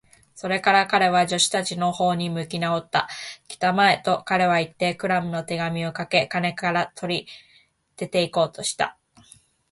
[0.33, 3.07] それから彼は、助手たちのほうに向きなおった。
[3.47, 7.27] 「きたまえ！」と、彼はいって、クラムの手紙をかけ金から取り、
[7.97, 8.97] 出ていこうとした。